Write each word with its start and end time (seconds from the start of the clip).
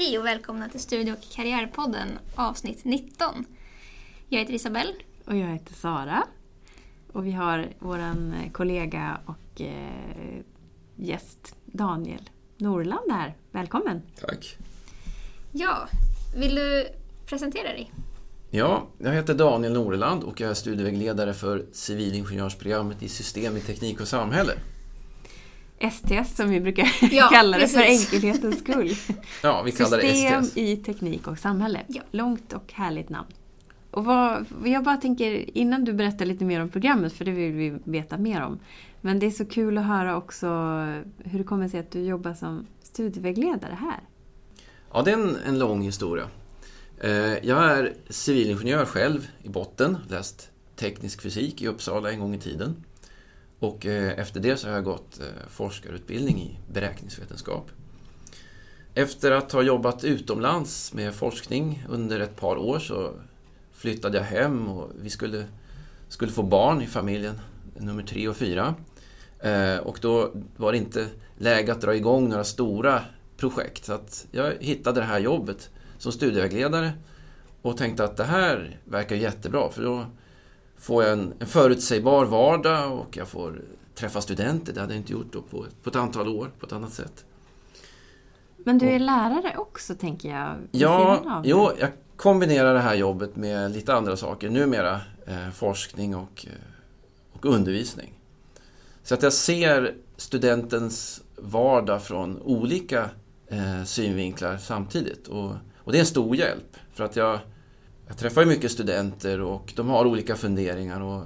Hej 0.00 0.18
och 0.18 0.26
välkomna 0.26 0.68
till 0.68 0.80
Studie 0.80 1.12
och 1.12 1.32
karriärpodden 1.32 2.08
avsnitt 2.34 2.84
19. 2.84 3.44
Jag 4.28 4.38
heter 4.38 4.52
Isabelle. 4.52 4.92
Och 5.24 5.36
jag 5.36 5.46
heter 5.46 5.74
Sara. 5.74 6.24
Och 7.12 7.26
vi 7.26 7.32
har 7.32 7.68
vår 7.78 8.00
kollega 8.52 9.20
och 9.26 9.60
eh, 9.60 10.40
gäst 10.96 11.54
Daniel 11.64 12.30
Norland 12.56 13.12
här. 13.12 13.36
Välkommen! 13.50 14.02
Tack! 14.20 14.56
Ja, 15.52 15.88
vill 16.36 16.54
du 16.54 16.88
presentera 17.26 17.68
dig? 17.68 17.92
Ja, 18.50 18.86
jag 18.98 19.12
heter 19.12 19.34
Daniel 19.34 19.72
Norland 19.72 20.24
och 20.24 20.40
jag 20.40 20.50
är 20.50 20.54
studievägledare 20.54 21.34
för 21.34 21.66
civilingenjörsprogrammet 21.72 23.02
i 23.02 23.08
system 23.08 23.56
i 23.56 23.60
teknik 23.60 24.00
och 24.00 24.08
samhälle. 24.08 24.52
STS 25.80 26.36
som 26.36 26.50
vi 26.50 26.60
brukar 26.60 26.88
ja, 27.10 27.28
kalla 27.28 27.58
det 27.58 27.68
för 27.68 27.80
enkelhetens 27.80 28.58
skull. 28.64 28.94
ja, 29.42 29.62
vi 29.62 29.72
kallar 29.72 29.98
System 29.98 30.42
det 30.42 30.46
STS. 30.48 30.56
i 30.56 30.76
teknik 30.76 31.28
och 31.28 31.38
samhälle. 31.38 31.80
Ja. 31.86 32.02
Långt 32.10 32.52
och 32.52 32.72
härligt 32.72 33.08
namn. 33.08 33.28
Och 33.90 34.04
vad, 34.04 34.46
jag 34.64 34.84
bara 34.84 34.96
tänker, 34.96 35.58
innan 35.58 35.84
du 35.84 35.92
berättar 35.92 36.24
lite 36.26 36.44
mer 36.44 36.62
om 36.62 36.68
programmet, 36.68 37.12
för 37.12 37.24
det 37.24 37.30
vill 37.30 37.52
vi 37.52 37.78
veta 37.84 38.18
mer 38.18 38.42
om. 38.42 38.58
Men 39.00 39.18
det 39.18 39.26
är 39.26 39.30
så 39.30 39.44
kul 39.44 39.78
att 39.78 39.84
höra 39.86 40.16
också 40.16 40.46
hur 41.18 41.38
det 41.38 41.44
kommer 41.44 41.68
sig 41.68 41.80
att 41.80 41.90
du 41.90 42.00
jobbar 42.00 42.34
som 42.34 42.66
studievägledare 42.82 43.78
här. 43.80 44.00
Ja, 44.92 45.02
det 45.02 45.10
är 45.10 45.14
en, 45.14 45.36
en 45.46 45.58
lång 45.58 45.82
historia. 45.82 46.24
Eh, 47.00 47.10
jag 47.46 47.64
är 47.64 47.94
civilingenjör 48.10 48.84
själv 48.84 49.28
i 49.42 49.48
botten, 49.48 49.98
läst 50.08 50.50
teknisk 50.76 51.22
fysik 51.22 51.62
i 51.62 51.66
Uppsala 51.68 52.10
en 52.10 52.20
gång 52.20 52.34
i 52.34 52.38
tiden. 52.38 52.84
Och 53.58 53.86
eh, 53.86 54.18
efter 54.18 54.40
det 54.40 54.56
så 54.56 54.68
har 54.68 54.74
jag 54.74 54.84
gått 54.84 55.20
eh, 55.20 55.26
forskarutbildning 55.48 56.38
i 56.38 56.58
beräkningsvetenskap. 56.72 57.70
Efter 58.94 59.30
att 59.30 59.52
ha 59.52 59.62
jobbat 59.62 60.04
utomlands 60.04 60.92
med 60.94 61.14
forskning 61.14 61.86
under 61.88 62.20
ett 62.20 62.36
par 62.36 62.56
år 62.56 62.78
så 62.78 63.12
flyttade 63.72 64.18
jag 64.18 64.24
hem 64.24 64.68
och 64.68 64.90
vi 65.02 65.10
skulle, 65.10 65.44
skulle 66.08 66.32
få 66.32 66.42
barn 66.42 66.82
i 66.82 66.86
familjen, 66.86 67.40
nummer 67.76 68.02
tre 68.02 68.28
och 68.28 68.36
fyra. 68.36 68.74
Eh, 69.40 69.76
och 69.76 69.98
då 70.02 70.30
var 70.56 70.72
det 70.72 70.78
inte 70.78 71.06
läge 71.38 71.72
att 71.72 71.80
dra 71.80 71.94
igång 71.94 72.28
några 72.28 72.44
stora 72.44 73.02
projekt. 73.36 73.84
Så 73.84 73.92
att 73.92 74.26
jag 74.30 74.52
hittade 74.60 75.00
det 75.00 75.06
här 75.06 75.18
jobbet 75.18 75.70
som 75.98 76.12
studievägledare 76.12 76.92
och 77.62 77.76
tänkte 77.76 78.04
att 78.04 78.16
det 78.16 78.24
här 78.24 78.80
verkar 78.84 79.16
jättebra 79.16 79.70
för 79.70 79.82
då 79.82 80.06
får 80.78 81.04
jag 81.04 81.12
en, 81.12 81.32
en 81.38 81.46
förutsägbar 81.46 82.24
vardag 82.24 82.92
och 82.92 83.16
jag 83.16 83.28
får 83.28 83.62
träffa 83.94 84.20
studenter. 84.20 84.72
Det 84.72 84.80
hade 84.80 84.92
jag 84.92 85.00
inte 85.00 85.12
gjort 85.12 85.32
då 85.32 85.42
på, 85.42 85.66
på 85.82 85.90
ett 85.90 85.96
antal 85.96 86.28
år 86.28 86.50
på 86.58 86.66
ett 86.66 86.72
annat 86.72 86.92
sätt. 86.92 87.24
Men 88.56 88.78
du 88.78 88.86
är 88.86 88.98
lärare 88.98 89.56
också 89.56 89.94
tänker 89.94 90.28
jag? 90.28 90.56
Ja, 90.70 91.42
jo, 91.44 91.70
jag 91.80 91.90
kombinerar 92.16 92.74
det 92.74 92.80
här 92.80 92.94
jobbet 92.94 93.36
med 93.36 93.70
lite 93.72 93.94
andra 93.94 94.16
saker. 94.16 94.50
Numera 94.50 95.00
eh, 95.26 95.50
forskning 95.54 96.16
och, 96.16 96.46
eh, 96.46 96.52
och 97.32 97.46
undervisning. 97.46 98.12
Så 99.02 99.14
att 99.14 99.22
jag 99.22 99.32
ser 99.32 99.94
studentens 100.16 101.22
vardag 101.36 102.02
från 102.02 102.42
olika 102.42 103.10
eh, 103.46 103.84
synvinklar 103.84 104.56
samtidigt. 104.56 105.28
Och, 105.28 105.52
och, 105.76 105.92
det 105.92 105.98
är 105.98 106.00
en 106.00 106.06
stor 106.06 106.36
hjälp. 106.36 106.76
För 106.92 107.04
att 107.04 107.16
jag, 107.16 107.38
jag 108.08 108.16
träffar 108.16 108.40
ju 108.40 108.46
mycket 108.46 108.72
studenter 108.72 109.40
och 109.40 109.72
de 109.76 109.88
har 109.88 110.04
olika 110.04 110.36
funderingar. 110.36 111.00
Och 111.00 111.24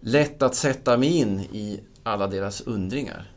lätt 0.00 0.42
att 0.42 0.54
sätta 0.54 0.96
mig 0.98 1.16
in 1.16 1.40
i 1.40 1.80
alla 2.02 2.26
deras 2.26 2.60
undringar. 2.60 3.30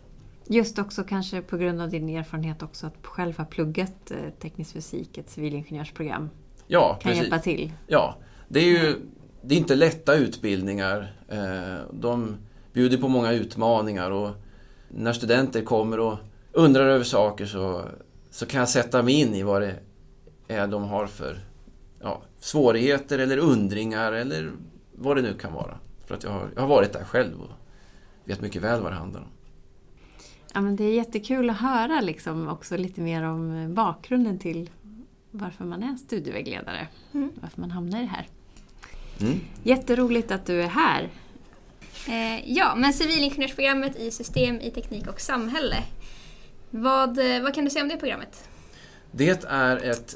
Just 0.48 0.80
också 0.80 1.04
kanske 1.04 1.42
på 1.42 1.58
grund 1.58 1.82
av 1.82 1.90
din 1.90 2.10
erfarenhet 2.10 2.64
också 2.64 2.88
att 2.88 3.06
själv 3.06 3.38
ha 3.38 3.46
pluggat 3.46 4.12
eh, 4.12 4.18
teknisk 4.42 4.74
fysik, 4.74 5.18
ett 5.18 5.30
civilingenjörsprogram. 5.30 6.30
Ja, 6.68 6.94
kan 6.94 7.12
precis. 7.12 7.22
hjälpa 7.22 7.40
till. 7.40 7.72
Ja, 7.88 8.18
det 8.48 8.60
är 8.60 8.66
ju 8.66 8.96
det 9.42 9.56
är 9.56 9.60
inte 9.60 9.76
lätta 9.76 10.16
utbildningar. 10.16 11.14
Eh, 11.28 11.80
de 11.92 12.38
bjuder 12.74 12.98
på 12.98 13.08
många 13.08 13.32
utmaningar 13.32 14.12
och 14.12 14.30
när 14.90 15.14
studenter 15.14 15.62
kommer 15.62 16.00
och 16.00 16.18
undrar 16.52 16.88
över 16.88 17.04
saker 17.04 17.46
så, 17.46 17.86
så 18.32 18.46
kan 18.46 18.60
jag 18.60 18.70
sätta 18.70 19.04
mig 19.04 19.14
in 19.14 19.34
i 19.34 19.44
vad 19.44 19.62
det 19.62 19.76
är 20.48 20.68
de 20.68 20.84
har 20.84 21.08
för 21.08 21.40
ja, 22.06 22.22
svårigheter 22.40 23.20
eller 23.20 23.38
undringar 23.38 24.12
eller 24.12 24.52
vad 24.92 25.18
det 25.18 25.22
nu 25.22 25.34
kan 25.34 25.54
vara. 25.54 25.78
För 26.06 26.16
att 26.16 26.24
jag 26.24 26.32
har, 26.32 26.50
jag 26.56 26.62
har 26.62 26.68
varit 26.68 26.94
där 26.94 27.04
själv 27.04 27.42
och 27.42 27.52
vet 28.26 28.42
mycket 28.42 28.62
väl 28.62 28.82
vad 28.82 28.92
det 28.92 28.96
handlar 28.96 29.22
om. 29.22 29.28
Ja, 30.54 30.62
men 30.62 30.76
det 30.76 30.84
är 30.84 30.94
jättekul 30.94 31.50
att 31.50 31.58
höra 31.58 32.02
liksom 32.02 32.48
också 32.48 32.78
lite 32.78 33.02
mer 33.02 33.24
om 33.24 33.74
bakgrunden 33.74 34.40
till 34.40 34.70
varför 35.32 35.66
man 35.66 35.84
är 35.84 35.96
studievägledare. 35.96 36.88
Mm. 37.14 37.32
Varför 37.42 37.62
man 37.62 37.72
hamnar 37.72 38.00
i 38.00 38.02
det 38.02 38.08
här. 38.08 38.28
Mm. 39.22 39.40
Jätteroligt 39.64 40.32
att 40.32 40.46
du 40.46 40.62
är 40.62 40.68
här. 40.68 41.10
Eh, 42.08 42.52
ja, 42.52 42.76
men 42.76 42.94
civilingenjörsprogrammet 42.94 44.00
i 44.00 44.12
system 44.12 44.60
i 44.60 44.72
teknik 44.72 45.08
och 45.08 45.22
samhälle. 45.22 45.78
Vad, 46.70 47.36
eh, 47.36 47.44
vad 47.44 47.54
kan 47.54 47.66
du 47.66 47.70
säga 47.70 47.84
om 47.84 47.90
det 47.90 47.98
programmet? 47.98 48.50
Det 49.12 49.46
är 49.50 49.92
ett 49.92 50.16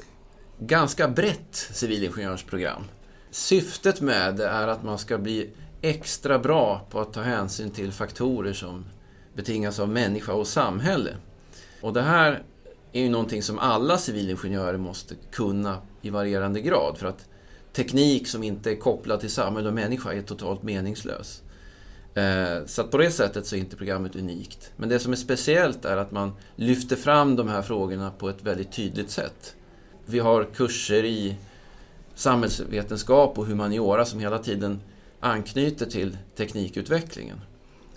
ganska 0.60 1.08
brett 1.08 1.54
civilingenjörsprogram. 1.72 2.84
Syftet 3.30 4.00
med 4.00 4.36
det 4.36 4.46
är 4.46 4.68
att 4.68 4.82
man 4.82 4.98
ska 4.98 5.18
bli 5.18 5.50
extra 5.82 6.38
bra 6.38 6.86
på 6.90 7.00
att 7.00 7.12
ta 7.12 7.20
hänsyn 7.20 7.70
till 7.70 7.92
faktorer 7.92 8.52
som 8.52 8.84
betingas 9.34 9.78
av 9.78 9.88
människa 9.88 10.32
och 10.32 10.46
samhälle. 10.46 11.16
Och 11.80 11.92
det 11.92 12.02
här 12.02 12.42
är 12.92 13.02
ju 13.02 13.08
någonting 13.08 13.42
som 13.42 13.58
alla 13.58 13.98
civilingenjörer 13.98 14.78
måste 14.78 15.14
kunna 15.30 15.78
i 16.02 16.10
varierande 16.10 16.60
grad 16.60 16.98
för 16.98 17.06
att 17.06 17.26
teknik 17.72 18.28
som 18.28 18.42
inte 18.42 18.70
är 18.70 18.76
kopplad 18.76 19.20
till 19.20 19.30
samhälle 19.30 19.68
och 19.68 19.74
människa 19.74 20.12
är 20.12 20.22
totalt 20.22 20.62
meningslös. 20.62 21.42
Eh, 22.14 22.66
så 22.66 22.82
att 22.82 22.90
på 22.90 22.98
det 22.98 23.10
sättet 23.10 23.46
så 23.46 23.56
är 23.56 23.60
inte 23.60 23.76
programmet 23.76 24.16
unikt. 24.16 24.72
Men 24.76 24.88
det 24.88 24.98
som 24.98 25.12
är 25.12 25.16
speciellt 25.16 25.84
är 25.84 25.96
att 25.96 26.10
man 26.10 26.32
lyfter 26.56 26.96
fram 26.96 27.36
de 27.36 27.48
här 27.48 27.62
frågorna 27.62 28.10
på 28.10 28.28
ett 28.28 28.42
väldigt 28.42 28.72
tydligt 28.72 29.10
sätt. 29.10 29.56
Vi 30.10 30.18
har 30.18 30.44
kurser 30.44 31.04
i 31.04 31.36
samhällsvetenskap 32.14 33.38
och 33.38 33.46
humaniora 33.46 34.04
som 34.04 34.20
hela 34.20 34.38
tiden 34.38 34.80
anknyter 35.20 35.86
till 35.86 36.16
teknikutvecklingen. 36.36 37.40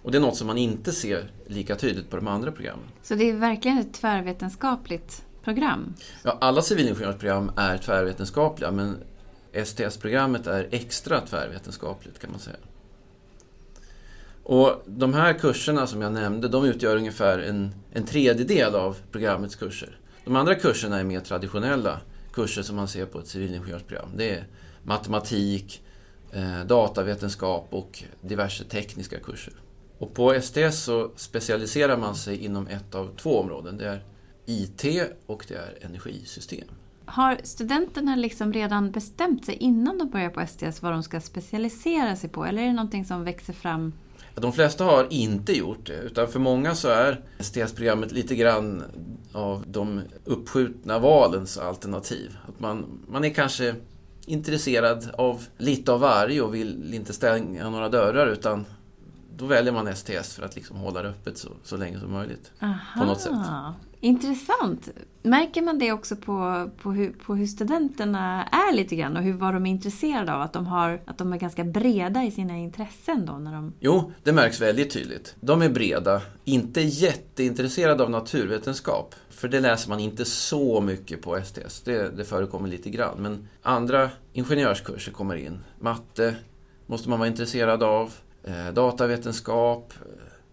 Och 0.01 0.11
det 0.11 0.17
är 0.17 0.21
något 0.21 0.35
som 0.35 0.47
man 0.47 0.57
inte 0.57 0.91
ser 0.91 1.31
lika 1.47 1.75
tydligt 1.75 2.09
på 2.09 2.15
de 2.15 2.27
andra 2.27 2.51
programmen. 2.51 2.85
Så 3.03 3.15
det 3.15 3.29
är 3.29 3.33
verkligen 3.33 3.77
ett 3.77 3.93
tvärvetenskapligt 3.93 5.25
program? 5.43 5.93
Ja, 6.23 6.37
alla 6.41 6.61
civilingenjörsprogram 6.61 7.51
är 7.55 7.77
tvärvetenskapliga 7.77 8.71
men 8.71 8.97
STS-programmet 9.65 10.47
är 10.47 10.67
extra 10.71 11.21
tvärvetenskapligt 11.21 12.19
kan 12.19 12.31
man 12.31 12.39
säga. 12.39 12.57
Och 14.43 14.83
de 14.85 15.13
här 15.13 15.33
kurserna 15.33 15.87
som 15.87 16.01
jag 16.01 16.13
nämnde, 16.13 16.47
de 16.47 16.65
utgör 16.65 16.95
ungefär 16.95 17.39
en, 17.39 17.75
en 17.93 18.03
tredjedel 18.03 18.75
av 18.75 18.97
programmets 19.11 19.55
kurser. 19.55 19.97
De 20.25 20.35
andra 20.35 20.55
kurserna 20.55 20.99
är 20.99 21.03
mer 21.03 21.19
traditionella 21.19 21.99
kurser 22.33 22.61
som 22.61 22.75
man 22.75 22.87
ser 22.87 23.05
på 23.05 23.19
ett 23.19 23.27
civilingenjörsprogram. 23.27 24.09
Det 24.15 24.29
är 24.29 24.47
matematik, 24.83 25.83
eh, 26.31 26.65
datavetenskap 26.65 27.67
och 27.69 28.03
diverse 28.21 28.63
tekniska 28.63 29.19
kurser. 29.19 29.53
Och 29.97 30.13
på 30.13 30.33
STS 30.41 30.83
så 30.83 31.11
specialiserar 31.15 31.97
man 31.97 32.15
sig 32.15 32.45
inom 32.45 32.67
ett 32.67 32.95
av 32.95 33.15
två 33.17 33.39
områden. 33.39 33.77
Det 33.77 33.87
är 33.87 34.03
IT 34.45 34.85
och 35.25 35.45
det 35.47 35.55
är 35.55 35.77
energisystem. 35.81 36.67
Har 37.05 37.37
studenterna 37.43 38.15
liksom 38.15 38.53
redan 38.53 38.91
bestämt 38.91 39.45
sig 39.45 39.55
innan 39.55 39.97
de 39.97 40.09
börjar 40.09 40.29
på 40.29 40.47
STS 40.47 40.81
vad 40.81 40.91
de 40.91 41.03
ska 41.03 41.21
specialisera 41.21 42.15
sig 42.15 42.29
på? 42.29 42.45
Eller 42.45 42.61
är 42.61 42.67
det 42.67 42.73
någonting 42.73 43.05
som 43.05 43.23
växer 43.23 43.53
fram 43.53 43.93
de 44.35 44.53
flesta 44.53 44.83
har 44.83 45.07
inte 45.09 45.57
gjort 45.57 45.85
det, 45.87 45.97
utan 45.97 46.27
för 46.27 46.39
många 46.39 46.75
så 46.75 46.87
är 46.87 47.21
STS-programmet 47.39 48.11
lite 48.11 48.35
grann 48.35 48.83
av 49.33 49.63
de 49.67 50.01
uppskjutna 50.25 50.99
valens 50.99 51.57
alternativ. 51.57 52.37
Att 52.47 52.59
man, 52.59 52.85
man 53.07 53.23
är 53.23 53.29
kanske 53.29 53.75
intresserad 54.25 55.09
av 55.13 55.45
lite 55.57 55.91
av 55.91 55.99
varje 55.99 56.41
och 56.41 56.55
vill 56.55 56.93
inte 56.93 57.13
stänga 57.13 57.69
några 57.69 57.89
dörrar 57.89 58.27
utan 58.27 58.65
då 59.37 59.45
väljer 59.45 59.73
man 59.73 59.95
STS 59.95 60.35
för 60.35 60.43
att 60.43 60.55
liksom 60.55 60.77
hålla 60.77 61.01
det 61.01 61.09
öppet 61.09 61.37
så, 61.37 61.49
så 61.63 61.77
länge 61.77 61.99
som 61.99 62.11
möjligt. 62.11 62.51
Aha, 62.59 62.99
på 63.01 63.05
något 63.05 63.21
sätt. 63.21 63.33
Intressant. 63.99 64.89
Märker 65.21 65.61
man 65.61 65.79
det 65.79 65.91
också 65.91 66.15
på, 66.15 66.69
på, 66.81 66.91
hur, 66.91 67.11
på 67.11 67.35
hur 67.35 67.47
studenterna 67.47 68.43
är 68.43 68.75
lite 68.75 68.95
grann 68.95 69.17
och 69.17 69.23
hur, 69.23 69.33
vad 69.33 69.53
de 69.53 69.65
är 69.65 69.71
intresserade 69.71 70.33
av? 70.33 70.41
Att 70.41 70.53
de, 70.53 70.67
har, 70.67 71.01
att 71.05 71.17
de 71.17 71.33
är 71.33 71.37
ganska 71.37 71.63
breda 71.63 72.23
i 72.23 72.31
sina 72.31 72.57
intressen 72.57 73.25
då? 73.25 73.33
När 73.33 73.53
de... 73.53 73.73
Jo, 73.79 74.11
det 74.23 74.33
märks 74.33 74.61
väldigt 74.61 74.91
tydligt. 74.91 75.35
De 75.39 75.61
är 75.61 75.69
breda, 75.69 76.21
inte 76.43 76.81
jätteintresserade 76.81 78.03
av 78.03 78.09
naturvetenskap. 78.09 79.15
För 79.29 79.47
det 79.47 79.59
läser 79.59 79.89
man 79.89 79.99
inte 79.99 80.25
så 80.25 80.81
mycket 80.81 81.21
på 81.21 81.41
STS. 81.43 81.81
Det, 81.81 82.17
det 82.17 82.25
förekommer 82.25 82.67
lite 82.67 82.89
grann. 82.89 83.17
Men 83.19 83.47
andra 83.61 84.09
ingenjörskurser 84.33 85.11
kommer 85.11 85.35
in. 85.35 85.59
Matte 85.79 86.35
måste 86.87 87.09
man 87.09 87.19
vara 87.19 87.29
intresserad 87.29 87.83
av. 87.83 88.13
Eh, 88.43 88.73
datavetenskap, 88.73 89.93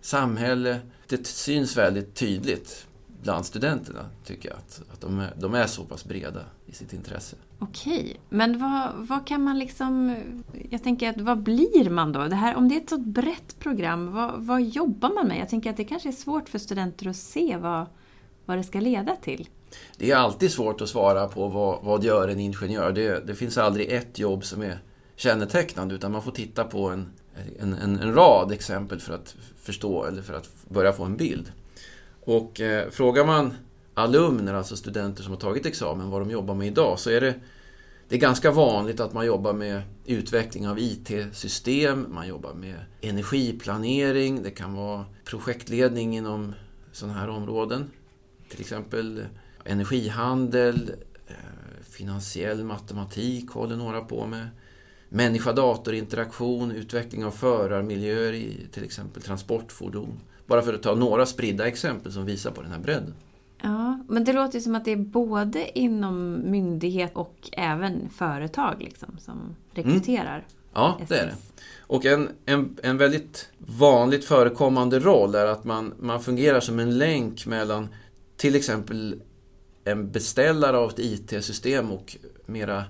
samhälle. 0.01 0.81
Det 1.09 1.27
syns 1.27 1.77
väldigt 1.77 2.15
tydligt 2.15 2.87
bland 3.23 3.47
studenterna, 3.47 4.07
tycker 4.25 4.49
jag. 4.49 4.59
Att, 4.59 4.83
att 4.93 5.01
de, 5.01 5.19
är, 5.19 5.33
de 5.37 5.55
är 5.55 5.67
så 5.67 5.85
pass 5.85 6.05
breda 6.05 6.41
i 6.67 6.73
sitt 6.73 6.93
intresse. 6.93 7.37
Okej, 7.59 8.21
men 8.29 8.61
vad, 8.61 9.07
vad 9.07 9.27
kan 9.27 9.45
man 9.45 9.59
liksom... 9.59 10.17
Jag 10.71 10.83
tänker 10.83 11.11
att 11.11 11.21
vad 11.21 11.43
blir 11.43 11.91
man 11.91 12.13
då? 12.13 12.25
Det 12.25 12.37
här, 12.37 12.57
om 12.57 12.69
det 12.69 12.75
är 12.75 12.81
ett 12.81 12.91
så 12.91 12.99
brett 12.99 13.59
program, 13.59 14.13
vad, 14.13 14.45
vad 14.45 14.63
jobbar 14.63 15.11
man 15.15 15.29
med? 15.29 15.39
Jag 15.39 15.49
tänker 15.49 15.71
att 15.71 15.77
det 15.77 15.85
kanske 15.85 16.09
är 16.09 16.13
svårt 16.13 16.49
för 16.49 16.59
studenter 16.59 17.09
att 17.09 17.17
se 17.17 17.57
vad, 17.57 17.87
vad 18.45 18.59
det 18.59 18.65
ska 18.65 18.81
leda 18.81 19.17
till. 19.17 19.49
Det 19.97 20.11
är 20.11 20.17
alltid 20.17 20.51
svårt 20.51 20.81
att 20.81 20.89
svara 20.89 21.29
på 21.29 21.49
vad, 21.49 21.85
vad 21.85 22.05
gör 22.05 22.29
en 22.29 22.41
ingenjör. 22.41 22.93
Det, 22.93 23.27
det 23.27 23.35
finns 23.35 23.59
aldrig 23.59 23.93
ett 23.93 24.19
jobb 24.19 24.45
som 24.45 24.63
är 24.63 24.79
kännetecknande 25.17 25.95
utan 25.95 26.13
man 26.13 26.23
får 26.23 26.33
titta 26.33 26.65
på 26.65 26.89
en, 26.89 27.11
en, 27.61 27.73
en, 27.73 27.99
en 27.99 28.15
rad 28.15 28.53
exempel 28.53 29.01
för 29.01 29.15
att 29.15 29.37
förstå 29.63 30.05
eller 30.05 30.23
för 30.23 30.35
att 30.35 30.49
börja 30.69 30.93
få 30.93 31.05
en 31.05 31.17
bild. 31.17 31.53
Och 32.25 32.61
eh, 32.61 32.91
frågar 32.91 33.27
man 33.27 33.55
alumner, 33.95 34.55
alltså 34.55 34.77
studenter 34.77 35.23
som 35.23 35.33
har 35.33 35.41
tagit 35.41 35.67
examen, 35.67 36.11
vad 36.11 36.21
de 36.21 36.31
jobbar 36.31 36.55
med 36.55 36.67
idag 36.67 36.99
så 36.99 37.11
är 37.11 37.21
det, 37.21 37.35
det 38.09 38.15
är 38.17 38.21
ganska 38.21 38.51
vanligt 38.51 39.01
att 39.01 39.13
man 39.13 39.27
jobbar 39.27 39.53
med 39.53 39.83
utveckling 40.07 40.69
av 40.69 40.79
IT-system, 40.79 42.07
man 42.09 42.29
jobbar 42.29 42.55
med 42.55 42.77
energiplanering, 43.01 44.43
det 44.43 44.51
kan 44.51 44.75
vara 44.75 45.05
projektledning 45.25 46.17
inom 46.17 46.55
sådana 46.93 47.19
här 47.19 47.29
områden. 47.29 47.91
Till 48.49 48.61
exempel 48.61 49.25
energihandel, 49.65 50.93
eh, 51.27 51.35
finansiell 51.91 52.65
matematik 52.65 53.51
håller 53.51 53.77
några 53.77 54.01
på 54.01 54.27
med. 54.27 54.49
Människa-datorinteraktion, 55.13 56.73
utveckling 56.73 57.25
av 57.25 57.31
förarmiljöer 57.31 58.33
i 58.33 58.67
till 58.73 58.85
exempel 58.85 59.23
transportfordon. 59.23 60.21
Bara 60.47 60.63
för 60.63 60.75
att 60.75 60.83
ta 60.83 60.95
några 60.95 61.27
spridda 61.27 61.69
exempel 61.69 62.13
som 62.13 62.25
visar 62.25 62.51
på 62.51 62.63
den 62.63 62.71
här 62.71 62.79
bredden. 62.79 63.15
Ja, 63.63 63.99
men 64.09 64.25
det 64.25 64.33
låter 64.33 64.61
som 64.61 64.75
att 64.75 64.85
det 64.85 64.93
är 64.93 64.97
både 64.97 65.79
inom 65.79 66.43
myndighet 66.51 67.11
och 67.15 67.49
även 67.53 68.11
företag 68.11 68.77
liksom, 68.79 69.17
som 69.19 69.57
rekryterar. 69.73 70.47
Ja, 70.73 71.01
det 71.09 71.15
är 71.15 71.27
det. 71.27 71.35
Och 71.81 72.05
en, 72.05 72.29
en, 72.47 72.77
en 72.83 72.97
väldigt 72.97 73.49
vanligt 73.59 74.25
förekommande 74.25 74.99
roll 74.99 75.35
är 75.35 75.47
att 75.47 75.65
man, 75.65 75.95
man 75.99 76.23
fungerar 76.23 76.61
som 76.61 76.79
en 76.79 76.99
länk 76.99 77.47
mellan 77.47 77.89
till 78.37 78.55
exempel 78.55 79.23
en 79.85 80.11
beställare 80.11 80.77
av 80.79 80.91
ett 80.91 80.99
IT-system 80.99 81.91
och 81.91 82.17
mera 82.47 82.85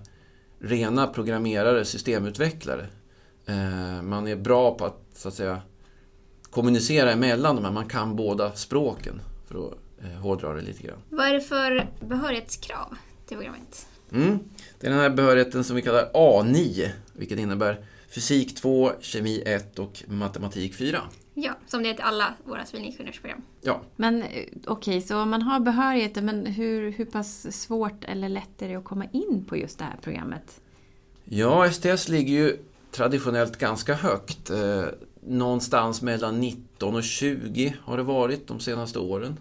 rena 0.61 1.07
programmerare, 1.07 1.85
systemutvecklare. 1.85 2.87
Eh, 3.47 4.03
man 4.03 4.29
är 4.29 4.37
bra 4.37 4.75
på 4.75 4.85
att, 4.85 5.03
så 5.15 5.29
att 5.29 5.35
säga, 5.35 5.61
kommunicera 6.51 7.13
emellan 7.13 7.57
de 7.57 7.65
här. 7.65 7.73
Man 7.73 7.89
kan 7.89 8.17
båda 8.17 8.53
språken, 8.53 9.21
för 9.49 9.67
att 9.67 9.75
eh, 10.05 10.21
hårdra 10.21 10.55
det 10.55 10.63
lite 10.63 10.83
grann. 10.83 10.99
Vad 11.09 11.27
är 11.27 11.35
det 11.35 11.41
för 11.41 11.89
behörighetskrav 12.01 12.97
till 13.27 13.37
programmet? 13.37 13.87
Mm. 14.13 14.39
Det 14.81 14.87
är 14.87 14.91
den 14.91 15.01
här 15.01 15.11
behörigheten 15.11 15.65
som 15.65 15.77
vi 15.77 15.83
kallar 15.83 16.11
A9, 16.15 16.89
vilket 17.13 17.39
innebär 17.39 17.85
fysik 18.11 18.55
2, 18.55 18.93
kemi 19.01 19.43
1 19.47 19.79
och 19.79 20.03
matematik 20.07 20.75
4. 20.75 21.01
Ja, 21.35 21.53
som 21.67 21.83
det 21.83 21.91
är 21.91 21.95
till 21.95 22.05
alla 22.05 22.35
våra 22.45 22.67
civilingenjörsprogram. 22.67 23.43
Ja. 23.61 23.81
Men 23.97 24.23
eh, 24.23 24.29
okej, 24.29 24.67
okay, 24.67 25.01
så 25.01 25.25
man 25.25 25.43
har 25.43 25.61
behörigheten, 25.61 26.27
men 26.27 26.47
hur, 26.47 26.91
hur 26.91 27.05
pass 27.05 27.57
svårt 27.63 28.05
eller 28.05 28.29
lätt 28.29 28.63
är 28.63 28.69
det 28.69 28.75
att 28.75 28.85
komma 28.85 29.05
in 29.13 29.45
på 29.49 29.57
just 29.57 29.79
det 29.79 29.85
här 29.85 29.97
programmet? 30.03 30.61
Ja, 31.25 31.71
STS 31.71 32.09
ligger 32.09 32.35
ju 32.35 32.57
traditionellt 32.91 33.57
ganska 33.57 33.95
högt. 33.95 34.51
Eh, 34.51 34.85
någonstans 35.21 36.03
mellan 36.03 36.41
19 36.41 36.95
och 36.95 37.03
20 37.03 37.75
har 37.83 37.97
det 37.97 38.03
varit 38.03 38.49
de 38.49 38.61
senaste 38.61 38.99
åren. 38.99 39.37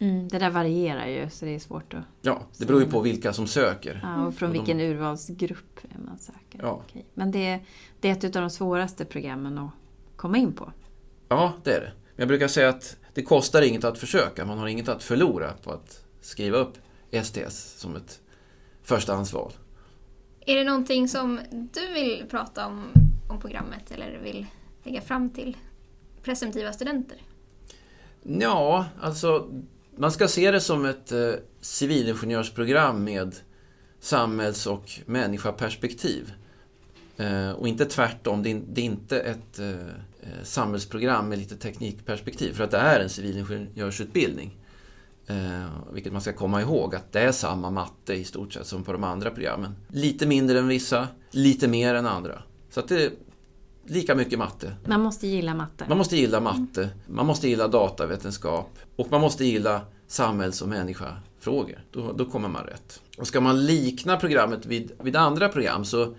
Mm, 0.00 0.28
det 0.28 0.38
där 0.38 0.50
varierar 0.50 1.06
ju, 1.06 1.30
så 1.30 1.44
det 1.44 1.54
är 1.54 1.58
svårt 1.58 1.94
att... 1.94 2.04
Ja, 2.22 2.42
det 2.58 2.66
beror 2.66 2.82
ju 2.82 2.90
på 2.90 3.00
vilka 3.00 3.32
som 3.32 3.46
söker. 3.46 4.00
Ja, 4.02 4.26
och 4.26 4.34
från 4.34 4.48
och 4.48 4.54
vilken 4.54 4.78
de... 4.78 4.84
urvalsgrupp 4.84 5.80
man 6.06 6.18
söker. 6.18 6.58
Ja. 6.62 6.82
Okej. 6.88 7.04
Men 7.14 7.30
det, 7.30 7.60
det 8.00 8.08
är 8.08 8.12
ett 8.12 8.36
av 8.36 8.42
de 8.42 8.50
svåraste 8.50 9.04
programmen 9.04 9.58
att 9.58 9.70
komma 10.16 10.38
in 10.38 10.52
på. 10.52 10.72
Ja, 11.28 11.52
det 11.64 11.72
är 11.72 11.80
det. 11.80 11.92
Men 11.94 12.22
jag 12.22 12.28
brukar 12.28 12.48
säga 12.48 12.68
att 12.68 12.96
det 13.14 13.22
kostar 13.22 13.62
inget 13.62 13.84
att 13.84 13.98
försöka. 13.98 14.44
Man 14.44 14.58
har 14.58 14.66
inget 14.66 14.88
att 14.88 15.02
förlora 15.02 15.52
på 15.52 15.70
att 15.70 16.04
skriva 16.20 16.58
upp 16.58 16.78
STS 17.22 17.80
som 17.80 17.96
ett 17.96 18.20
förstahandsval. 18.82 19.52
Är 20.40 20.56
det 20.56 20.64
någonting 20.64 21.08
som 21.08 21.40
du 21.50 21.92
vill 21.92 22.24
prata 22.30 22.66
om, 22.66 22.84
om 23.28 23.40
programmet 23.40 23.90
eller 23.90 24.18
vill 24.18 24.46
lägga 24.82 25.00
fram 25.00 25.30
till 25.30 25.56
presumtiva 26.22 26.72
studenter? 26.72 27.18
Ja, 28.22 28.86
alltså 29.00 29.48
man 29.98 30.12
ska 30.12 30.28
se 30.28 30.50
det 30.50 30.60
som 30.60 30.84
ett 30.84 31.12
eh, 31.12 31.32
civilingenjörsprogram 31.60 33.04
med 33.04 33.36
samhälls 34.00 34.66
och 34.66 34.90
människaperspektiv. 35.06 36.32
Eh, 37.16 37.50
och 37.50 37.68
inte 37.68 37.84
tvärtom, 37.84 38.42
det 38.42 38.50
är, 38.50 38.62
det 38.68 38.80
är 38.80 38.84
inte 38.84 39.20
ett 39.20 39.58
eh, 39.58 39.70
eh, 39.70 40.42
samhällsprogram 40.42 41.28
med 41.28 41.38
lite 41.38 41.56
teknikperspektiv. 41.56 42.52
För 42.52 42.64
att 42.64 42.70
det 42.70 42.78
är 42.78 43.00
en 43.00 43.08
civilingenjörsutbildning. 43.08 44.56
Eh, 45.26 45.92
vilket 45.92 46.12
man 46.12 46.22
ska 46.22 46.32
komma 46.32 46.60
ihåg 46.60 46.94
att 46.94 47.12
det 47.12 47.20
är 47.20 47.32
samma 47.32 47.70
matte 47.70 48.14
i 48.14 48.24
stort 48.24 48.52
sett 48.52 48.66
som 48.66 48.84
på 48.84 48.92
de 48.92 49.04
andra 49.04 49.30
programmen. 49.30 49.74
Lite 49.88 50.26
mindre 50.26 50.58
än 50.58 50.68
vissa, 50.68 51.08
lite 51.30 51.68
mer 51.68 51.94
än 51.94 52.06
andra. 52.06 52.42
Så 52.70 52.80
att 52.80 52.88
det 52.88 53.12
lika 53.90 54.14
mycket 54.14 54.38
matte. 54.38 54.74
Man 54.86 55.00
måste 55.00 55.26
gilla 55.26 55.54
matte. 55.54 55.84
Man 55.88 55.98
måste 55.98 56.16
gilla 56.16 56.40
matte, 56.40 56.90
man 57.06 57.26
måste 57.26 57.48
gilla 57.48 57.68
datavetenskap 57.68 58.78
och 58.96 59.10
man 59.10 59.20
måste 59.20 59.44
gilla 59.44 59.80
samhälls 60.06 60.62
och 60.62 60.68
människafrågor. 60.68 61.78
Då, 61.90 62.12
då 62.12 62.24
kommer 62.24 62.48
man 62.48 62.64
rätt. 62.64 63.00
Och 63.18 63.26
ska 63.26 63.40
man 63.40 63.66
likna 63.66 64.16
programmet 64.16 64.66
vid, 64.66 64.92
vid 65.02 65.16
andra 65.16 65.48
program 65.48 65.84
så, 65.84 66.14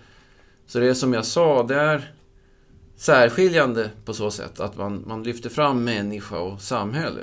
så 0.67 0.79
det 0.79 0.89
är 0.89 0.93
som 0.93 1.13
jag 1.13 1.25
sa, 1.25 1.63
det 1.63 1.75
är 1.75 2.13
särskiljande 2.95 3.89
på 4.05 4.13
så 4.13 4.31
sätt 4.31 4.59
att 4.59 4.77
man, 4.77 5.03
man 5.07 5.23
lyfter 5.23 5.49
fram 5.49 5.83
människa 5.83 6.39
och 6.39 6.61
samhälle. 6.61 7.21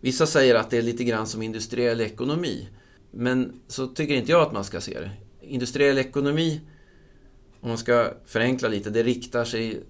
Vissa 0.00 0.26
säger 0.26 0.54
att 0.54 0.70
det 0.70 0.78
är 0.78 0.82
lite 0.82 1.04
grann 1.04 1.26
som 1.26 1.42
industriell 1.42 2.00
ekonomi. 2.00 2.68
Men 3.10 3.60
så 3.68 3.86
tycker 3.86 4.14
inte 4.14 4.32
jag 4.32 4.42
att 4.42 4.52
man 4.52 4.64
ska 4.64 4.80
se 4.80 5.00
det. 5.00 5.10
Industriell 5.40 5.98
ekonomi, 5.98 6.60
om 7.60 7.68
man 7.68 7.78
ska 7.78 8.10
förenkla 8.26 8.68
lite, 8.68 8.90
det 8.90 9.02
riktar 9.02 9.44
sig 9.44 9.82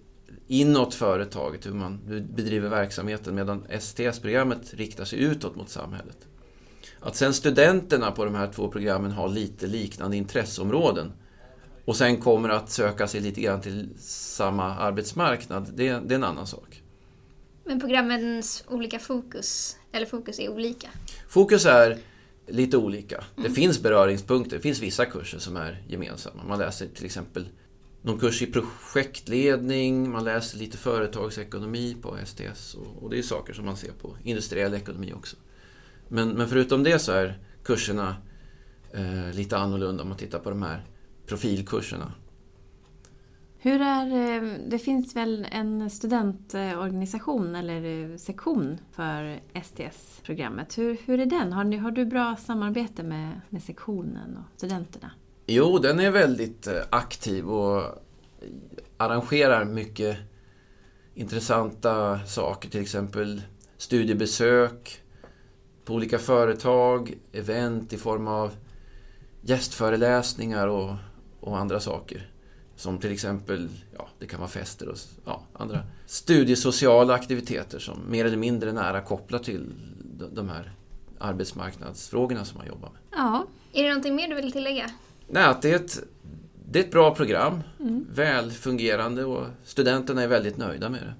inåt 0.47 0.95
företaget, 0.95 1.67
hur 1.67 1.73
man 1.73 2.01
bedriver 2.35 2.69
verksamheten, 2.69 3.35
medan 3.35 3.67
STS-programmet 3.81 4.75
riktar 4.75 5.05
sig 5.05 5.19
utåt 5.19 5.57
mot 5.57 5.69
samhället. 5.69 6.19
Att 7.01 7.17
sen 7.17 7.35
studenterna 7.35 8.11
på 8.11 8.25
de 8.25 8.35
här 8.35 8.53
två 8.53 8.69
programmen 8.69 9.11
har 9.11 9.29
lite 9.29 9.67
liknande 9.67 10.17
intresseområden 10.17 11.13
och 11.85 11.97
sen 11.97 12.17
kommer 12.17 12.49
att 12.49 12.71
söka 12.71 13.09
sig 13.09 13.21
lite 13.21 13.41
grann 13.41 13.61
till 13.61 13.89
samma 14.01 14.77
arbetsmarknad, 14.77 15.73
det, 15.75 15.85
det 15.85 16.15
är 16.15 16.17
en 16.17 16.25
annan 16.25 16.47
sak. 16.47 16.83
Men 17.65 17.81
programmens 17.81 18.65
olika 18.69 18.99
fokus, 18.99 19.77
eller 19.93 20.07
fokus 20.07 20.39
är 20.39 20.49
olika? 20.49 20.89
Fokus 21.29 21.67
är 21.67 21.99
lite 22.47 22.77
olika. 22.77 23.17
Mm. 23.17 23.49
Det 23.49 23.55
finns 23.55 23.83
beröringspunkter, 23.83 24.57
det 24.57 24.63
finns 24.63 24.81
vissa 24.81 25.05
kurser 25.05 25.39
som 25.39 25.57
är 25.57 25.83
gemensamma. 25.89 26.45
Man 26.45 26.59
läser 26.59 26.87
till 26.87 27.05
exempel 27.05 27.49
någon 28.03 28.19
kurs 28.19 28.43
i 28.43 28.47
projektledning, 28.47 30.11
man 30.11 30.25
läser 30.25 30.59
lite 30.59 30.79
företagsekonomi 30.79 31.97
på 32.03 32.17
STS 32.25 32.75
och, 32.75 33.03
och 33.03 33.11
det 33.11 33.19
är 33.19 33.23
saker 33.23 33.53
som 33.53 33.65
man 33.65 33.77
ser 33.77 33.93
på 33.93 34.17
industriell 34.23 34.75
ekonomi 34.75 35.13
också. 35.13 35.37
Men, 36.09 36.29
men 36.29 36.49
förutom 36.49 36.83
det 36.83 36.99
så 36.99 37.13
är 37.13 37.39
kurserna 37.65 38.17
eh, 38.93 39.33
lite 39.33 39.57
annorlunda 39.57 40.03
om 40.03 40.09
man 40.09 40.19
tittar 40.19 40.39
på 40.39 40.51
de 40.51 40.63
här 40.63 40.85
profilkurserna. 41.27 42.13
Hur 43.67 43.81
är, 43.81 44.07
eh, 44.07 44.59
det 44.67 44.79
finns 44.79 45.17
väl 45.17 45.47
en 45.51 45.91
studentorganisation 45.91 47.55
eller 47.55 48.11
eh, 48.13 48.17
sektion 48.17 48.79
för 48.93 49.41
STS-programmet. 49.63 50.79
Hur, 50.79 50.97
hur 51.05 51.21
är 51.21 51.27
den? 51.27 51.53
Har, 51.53 51.65
ni, 51.65 51.77
har 51.77 51.91
du 51.91 52.05
bra 52.05 52.37
samarbete 52.37 53.03
med, 53.03 53.41
med 53.49 53.63
sektionen 53.63 54.37
och 54.37 54.57
studenterna? 54.57 55.11
Jo, 55.47 55.79
den 55.79 56.01
är 56.01 56.11
väldigt 56.11 56.67
eh, 56.67 56.75
aktiv 56.91 57.49
och 57.49 57.83
arrangerar 58.97 59.65
mycket 59.65 60.19
intressanta 61.15 62.21
saker. 62.27 62.71
Till 62.71 62.83
exempel 62.83 63.43
studiebesök 63.77 65.03
på 65.85 65.95
olika 65.95 66.19
företag, 66.19 67.15
event 67.33 67.93
i 67.93 67.97
form 67.97 68.29
av 68.29 68.53
gästföreläsningar 69.41 70.69
och, 70.69 70.95
och 71.41 71.59
andra 71.59 71.81
saker. 71.81 72.31
Som 72.77 72.99
till 72.99 73.13
exempel, 73.13 73.69
ja, 73.99 74.09
det 74.19 74.27
kan 74.27 74.41
vara 74.41 74.51
fester 74.51 74.89
och 74.89 74.97
ja, 75.25 75.43
andra 75.53 75.81
studiesociala 76.07 77.15
aktiviteter 77.15 77.79
som 77.79 77.99
mer 78.11 78.25
eller 78.25 78.37
mindre 78.37 78.73
nära 78.73 79.01
kopplar 79.01 79.39
till 79.39 79.73
de 80.33 80.49
här 80.49 80.73
arbetsmarknadsfrågorna 81.19 82.45
som 82.45 82.59
man 82.59 82.67
jobbar 82.67 82.89
med. 82.91 83.01
Ja. 83.13 83.47
Är 83.73 83.83
det 83.83 83.89
någonting 83.89 84.15
mer 84.15 84.29
du 84.29 84.35
vill 84.35 84.53
tillägga? 84.53 84.91
Nej, 85.29 85.45
att 85.45 85.63
det 85.63 85.71
är 85.71 85.77
ett, 85.77 86.03
det 86.71 86.79
är 86.79 86.85
ett 86.85 86.91
bra 86.91 87.15
program. 87.15 87.61
Mm. 87.81 88.07
Väl 88.15 88.51
fungerande 88.51 89.25
och 89.25 89.47
studenterna 89.65 90.23
är 90.23 90.29
väldigt 90.29 90.57
nöjda 90.57 90.89
med 90.89 91.03
det. 91.03 91.15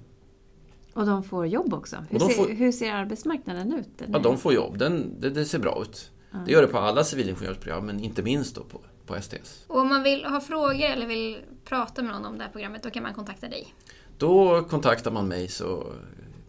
Och 0.93 1.05
de 1.05 1.23
får 1.23 1.47
jobb 1.47 1.73
också. 1.73 2.05
Hur, 2.09 2.19
ser, 2.19 2.29
får- 2.29 2.49
hur 2.49 2.71
ser 2.71 2.91
arbetsmarknaden 2.91 3.73
ut? 3.73 4.09
Ja, 4.13 4.19
de 4.19 4.37
får 4.37 4.53
jobb. 4.53 4.77
Den, 4.77 5.21
det, 5.21 5.29
det 5.29 5.45
ser 5.45 5.59
bra 5.59 5.81
ut. 5.81 6.11
Det 6.45 6.51
gör 6.51 6.61
det 6.61 6.67
på 6.67 6.77
alla 6.77 7.03
civilingenjörsprogram, 7.03 7.85
men 7.85 7.99
inte 7.99 8.23
minst 8.23 8.55
då 8.55 8.63
på, 8.63 8.81
på 9.07 9.21
STS. 9.21 9.63
Och 9.67 9.79
om 9.79 9.89
man 9.89 10.03
vill 10.03 10.25
ha 10.25 10.41
frågor 10.41 10.85
eller 10.85 11.07
vill 11.07 11.37
prata 11.65 12.03
med 12.03 12.11
någon 12.13 12.25
om 12.25 12.37
det 12.37 12.43
här 12.43 12.51
programmet, 12.51 12.83
då 12.83 12.89
kan 12.89 13.03
man 13.03 13.13
kontakta 13.13 13.47
dig. 13.49 13.73
Då 14.17 14.63
kontaktar 14.63 15.11
man 15.11 15.27
mig 15.27 15.47
så 15.47 15.93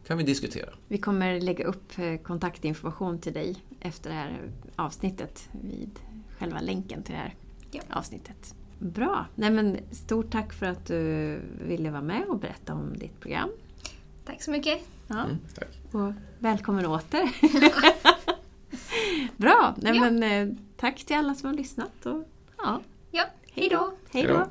kan 0.06 0.18
vi 0.18 0.24
diskutera. 0.24 0.68
Vi 0.88 0.98
kommer 0.98 1.40
lägga 1.40 1.64
upp 1.64 1.98
eh, 1.98 2.16
kontaktinformation 2.16 3.18
till 3.18 3.32
dig 3.32 3.56
efter 3.80 4.10
det 4.10 4.16
här 4.16 4.40
avsnittet 4.76 5.48
vid 5.52 5.90
själva 6.38 6.60
länken 6.60 7.02
till 7.02 7.14
det 7.14 7.20
här 7.20 7.34
Ja. 7.70 7.80
avsnittet. 7.90 8.54
Bra! 8.78 9.26
Nej, 9.34 9.50
men 9.50 9.76
stort 9.92 10.30
tack 10.32 10.52
för 10.52 10.66
att 10.66 10.86
du 10.86 11.40
ville 11.66 11.90
vara 11.90 12.02
med 12.02 12.24
och 12.28 12.38
berätta 12.38 12.74
om 12.74 12.98
ditt 12.98 13.20
program. 13.20 13.50
Tack 14.24 14.42
så 14.42 14.50
mycket. 14.50 14.78
Ja. 15.06 15.24
Mm, 15.24 15.36
tack. 15.54 15.68
Och 15.92 16.12
välkommen 16.38 16.86
åter! 16.86 17.30
Bra! 19.36 19.74
Nej, 19.78 19.96
Ja. 19.96 20.10
men, 20.10 20.22
eh, 20.22 20.54
tack 20.76 21.04
till 21.04 21.16
alla 21.16 21.34
som 21.34 21.48
har 21.48 21.56
lyssnat. 21.56 22.06
Och, 22.06 22.24
ja, 22.62 22.80
Ja, 23.10 23.24
hej 23.52 23.68
då! 23.68 23.92
hej 24.12 24.22
då! 24.22 24.46